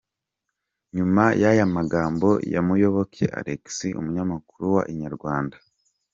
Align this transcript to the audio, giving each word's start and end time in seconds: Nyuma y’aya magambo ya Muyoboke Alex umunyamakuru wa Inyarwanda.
Nyuma 0.95 1.23
y’aya 1.41 1.65
magambo 1.75 2.29
ya 2.53 2.61
Muyoboke 2.67 3.25
Alex 3.39 3.63
umunyamakuru 3.99 4.65
wa 4.75 4.83
Inyarwanda. 4.91 5.57